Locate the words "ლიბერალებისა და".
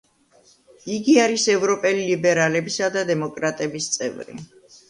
2.13-3.07